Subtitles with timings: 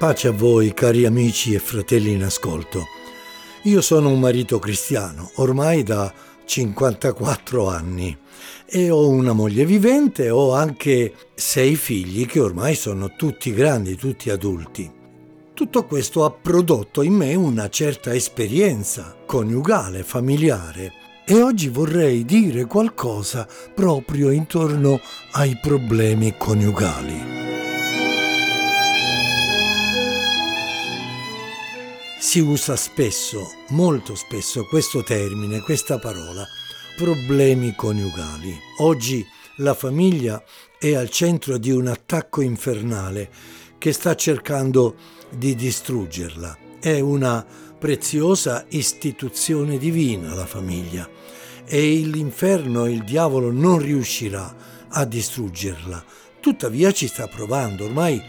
[0.00, 2.86] Pace a voi, cari amici e fratelli in ascolto.
[3.64, 6.10] Io sono un marito cristiano, ormai da
[6.42, 8.16] 54 anni,
[8.64, 14.30] e ho una moglie vivente, ho anche sei figli che ormai sono tutti grandi, tutti
[14.30, 14.90] adulti.
[15.52, 20.92] Tutto questo ha prodotto in me una certa esperienza coniugale, familiare,
[21.26, 24.98] e oggi vorrei dire qualcosa proprio intorno
[25.32, 27.39] ai problemi coniugali.
[32.20, 36.46] Si usa spesso, molto spesso, questo termine, questa parola,
[36.94, 38.54] problemi coniugali.
[38.80, 40.44] Oggi la famiglia
[40.78, 43.30] è al centro di un attacco infernale
[43.78, 44.96] che sta cercando
[45.30, 46.58] di distruggerla.
[46.78, 47.42] È una
[47.78, 51.08] preziosa istituzione divina la famiglia
[51.64, 54.54] e l'inferno, il diavolo non riuscirà
[54.90, 56.04] a distruggerla.
[56.38, 58.22] Tuttavia ci sta provando, ormai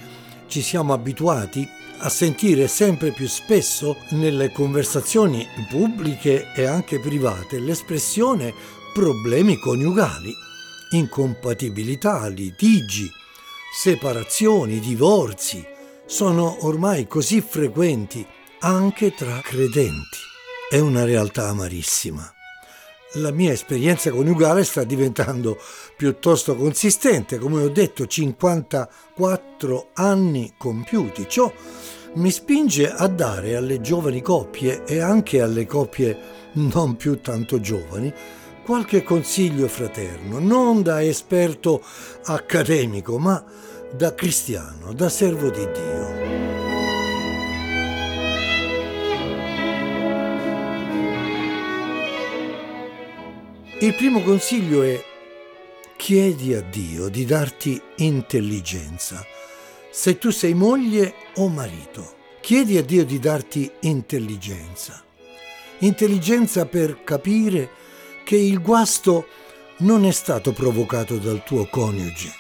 [0.48, 1.68] ci siamo abituati
[2.02, 8.54] a sentire sempre più spesso nelle conversazioni pubbliche e anche private l'espressione
[8.94, 10.34] problemi coniugali,
[10.92, 13.10] incompatibilità, litigi,
[13.74, 15.66] separazioni, divorzi,
[16.06, 18.26] sono ormai così frequenti
[18.60, 20.18] anche tra credenti.
[20.70, 22.34] È una realtà amarissima
[23.16, 25.58] la mia esperienza coniugale sta diventando
[25.96, 31.26] piuttosto consistente, come ho detto 54 anni compiuti.
[31.28, 31.52] Ciò
[32.14, 36.18] mi spinge a dare alle giovani coppie e anche alle coppie
[36.54, 38.14] non più tanto giovani
[38.64, 41.84] qualche consiglio fraterno, non da esperto
[42.26, 43.44] accademico, ma
[43.94, 46.41] da cristiano, da servo di Dio.
[53.82, 55.04] Il primo consiglio è
[55.98, 59.26] chiedi a Dio di darti intelligenza.
[59.90, 65.04] Se tu sei moglie o marito, chiedi a Dio di darti intelligenza.
[65.80, 67.72] Intelligenza per capire
[68.24, 69.26] che il guasto
[69.78, 72.32] non è stato provocato dal tuo coniuge,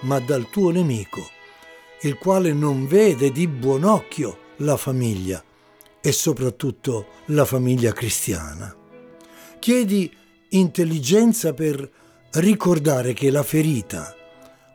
[0.00, 1.26] ma dal tuo nemico,
[2.02, 5.42] il quale non vede di buon occhio la famiglia
[5.98, 8.76] e soprattutto la famiglia cristiana.
[9.58, 10.18] Chiedi
[10.50, 11.88] intelligenza per
[12.32, 14.14] ricordare che la ferita,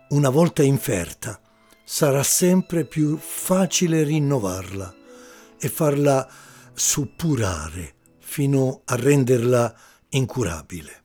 [0.10, 1.40] una volta inferta,
[1.84, 4.94] sarà sempre più facile rinnovarla
[5.60, 6.28] e farla
[6.74, 9.76] suppurare fino a renderla
[10.10, 11.04] incurabile.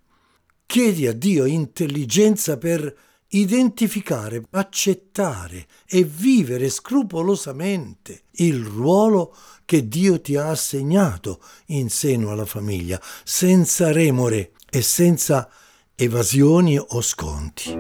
[0.67, 2.97] Chiedi a Dio intelligenza per
[3.33, 12.47] identificare, accettare e vivere scrupolosamente il ruolo che Dio ti ha assegnato in seno alla
[12.47, 15.51] famiglia, senza remore e senza
[15.97, 17.77] evasioni o sconti.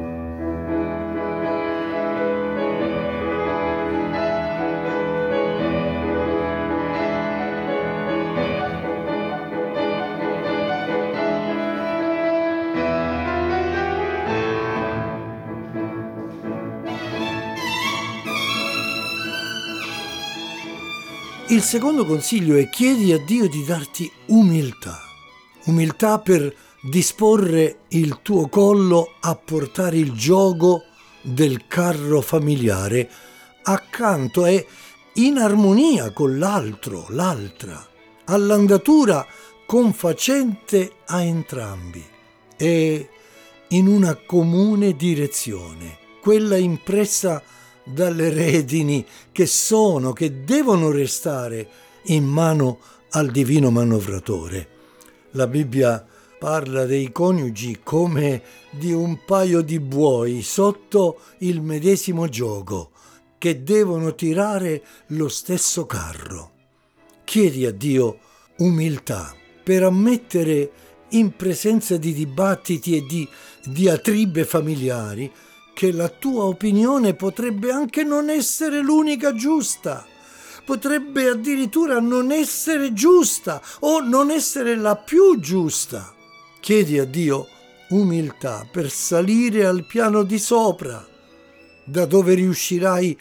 [21.50, 25.00] Il secondo consiglio è chiedi a Dio di darti umiltà,
[25.64, 30.84] umiltà per disporre il tuo collo a portare il gioco
[31.22, 33.10] del carro familiare
[33.62, 34.66] accanto e
[35.14, 37.86] in armonia con l'altro, l'altra,
[38.24, 39.26] all'andatura
[39.66, 42.04] confacente a entrambi
[42.56, 43.08] e
[43.68, 47.42] in una comune direzione, quella impressa
[47.84, 51.68] dalle redini che sono, che devono restare
[52.04, 52.78] in mano
[53.10, 54.68] al divino manovratore.
[55.32, 56.04] La Bibbia
[56.40, 62.92] parla dei coniugi come di un paio di buoi sotto il medesimo gioco
[63.36, 66.52] che devono tirare lo stesso carro.
[67.24, 68.20] Chiedi a Dio
[68.56, 70.72] umiltà per ammettere
[71.10, 73.28] in presenza di dibattiti e di
[73.66, 75.30] diatribe familiari
[75.74, 80.06] che la tua opinione potrebbe anche non essere l'unica giusta
[80.64, 86.14] potrebbe addirittura non essere giusta o non essere la più giusta.
[86.70, 87.48] Chiedi a Dio
[87.88, 91.04] umiltà per salire al piano di sopra,
[91.84, 93.18] da dove riuscirai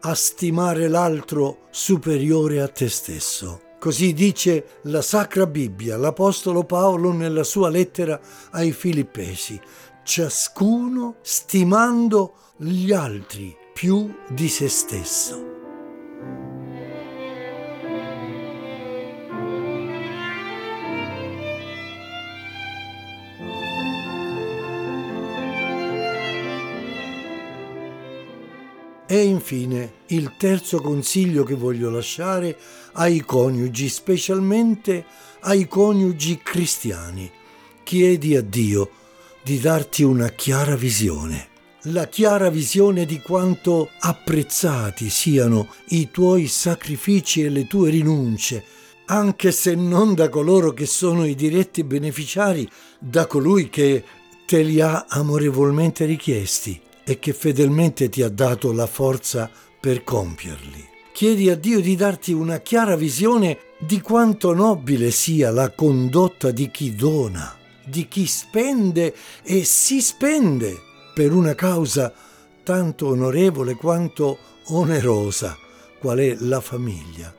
[0.00, 3.62] a stimare l'altro superiore a te stesso.
[3.78, 9.58] Così dice la Sacra Bibbia, l'Apostolo Paolo nella sua lettera ai Filippesi,
[10.04, 15.61] ciascuno stimando gli altri più di se stesso.
[29.12, 32.56] E infine il terzo consiglio che voglio lasciare
[32.92, 35.04] ai coniugi, specialmente
[35.40, 37.30] ai coniugi cristiani.
[37.82, 38.88] Chiedi a Dio
[39.42, 41.50] di darti una chiara visione
[41.86, 48.64] la chiara visione di quanto apprezzati siano i tuoi sacrifici e le tue rinunce,
[49.06, 52.66] anche se non da coloro che sono i diretti beneficiari,
[52.98, 54.04] da colui che
[54.46, 59.50] te li ha amorevolmente richiesti e che fedelmente ti ha dato la forza
[59.80, 60.90] per compierli.
[61.12, 66.70] Chiedi a Dio di darti una chiara visione di quanto nobile sia la condotta di
[66.70, 67.54] chi dona,
[67.84, 70.80] di chi spende e si spende
[71.14, 72.12] per una causa
[72.62, 74.38] tanto onorevole quanto
[74.68, 75.58] onerosa,
[75.98, 77.34] qual è la famiglia.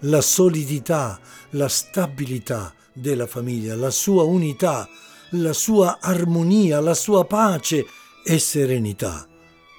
[0.00, 1.18] La solidità,
[1.50, 4.88] la stabilità della famiglia, la sua unità,
[5.30, 7.86] la sua armonia, la sua pace
[8.28, 9.28] e serenità.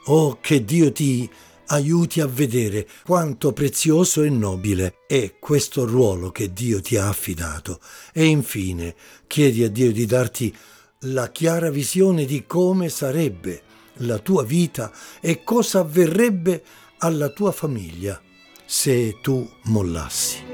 [0.06, 1.30] Oh, che Dio ti
[1.68, 7.82] aiuti a vedere quanto prezioso e nobile è questo ruolo che Dio ti ha affidato.
[8.14, 8.96] E infine
[9.28, 10.56] chiedi a Dio di darti
[11.02, 13.64] la chiara visione di come sarebbe
[14.02, 16.64] la tua vita e cosa avverrebbe
[17.00, 18.22] alla tua famiglia
[18.66, 20.46] se tu mollassi.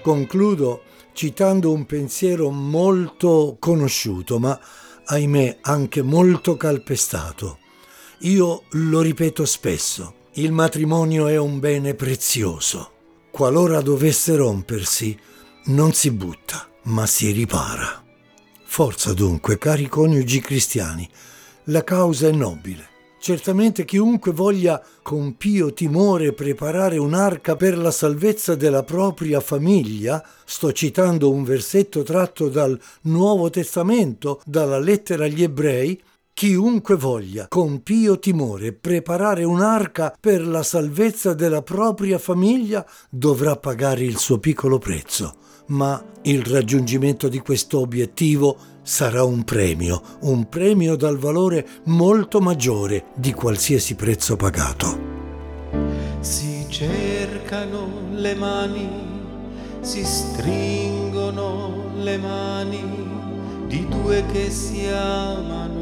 [0.00, 0.82] Concludo
[1.18, 4.56] citando un pensiero molto conosciuto, ma
[5.04, 7.58] ahimè anche molto calpestato.
[8.20, 12.92] Io lo ripeto spesso, il matrimonio è un bene prezioso
[13.30, 15.16] qualora dovesse rompersi,
[15.66, 18.04] non si butta, ma si ripara.
[18.64, 21.08] Forza dunque, cari coniugi cristiani,
[21.64, 22.88] la causa è nobile.
[23.20, 30.72] Certamente chiunque voglia con pio timore preparare un'arca per la salvezza della propria famiglia, sto
[30.72, 36.00] citando un versetto tratto dal Nuovo Testamento, dalla lettera agli ebrei,
[36.38, 44.04] Chiunque voglia, con pio timore, preparare un'arca per la salvezza della propria famiglia dovrà pagare
[44.04, 45.34] il suo piccolo prezzo,
[45.70, 53.06] ma il raggiungimento di questo obiettivo sarà un premio, un premio dal valore molto maggiore
[53.16, 54.96] di qualsiasi prezzo pagato.
[56.20, 58.88] Si cercano le mani,
[59.80, 63.08] si stringono le mani
[63.66, 65.77] di due che si amano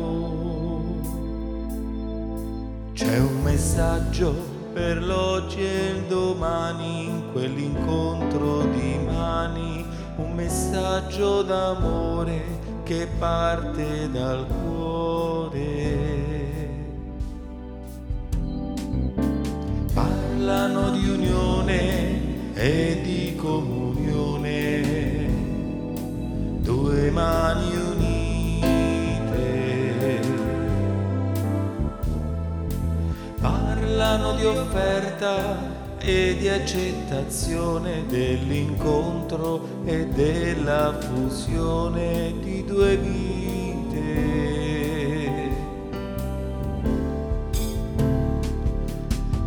[3.07, 4.35] c'è un messaggio
[4.73, 9.85] per l'oggi e il domani in quell'incontro di mani,
[10.17, 12.43] un messaggio d'amore
[12.83, 16.15] che parte dal cuore.
[19.95, 24.81] Parlano di unione e di comunione,
[26.61, 27.86] due mani
[34.37, 44.05] di offerta e di accettazione dell'incontro e della fusione di due vite.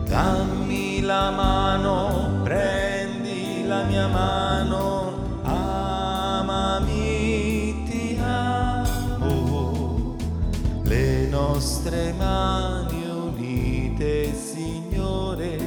[0.06, 6.96] Dammi la mano, prendi la mia mano, amami,
[7.88, 10.16] ti amo,
[10.82, 12.99] le nostre mani
[14.00, 15.58] te, Signore,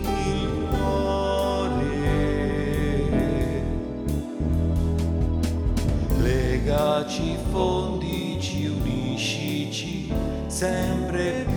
[0.00, 1.84] il cuore.
[6.22, 10.10] Legaci, fondici, uniscici,
[10.46, 11.55] sempre più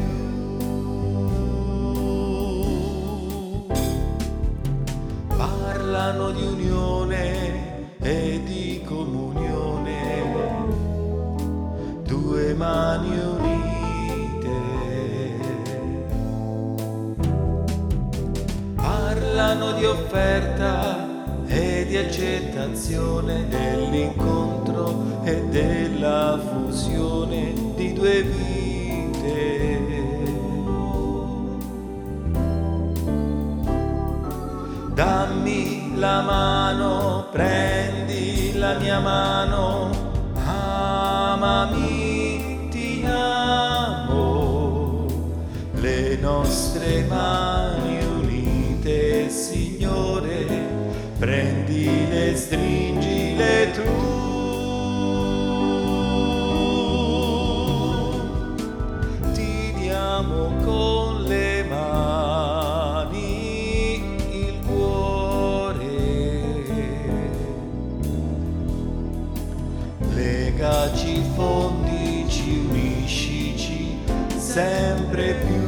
[19.50, 21.08] Parlano di offerta
[21.48, 29.82] e di accettazione dell'incontro e della fusione di due vite.
[34.94, 39.90] Dammi la mano, prendi la mia mano,
[40.46, 41.88] amami,
[42.70, 45.08] ti amo.
[45.74, 47.49] Le nostre mani
[51.30, 53.84] prendile, stringile tu.
[59.34, 63.22] Ti diamo con le mani
[64.32, 65.86] il cuore.
[70.16, 74.00] Legaci, fondici, uniscici
[74.36, 75.59] sempre più.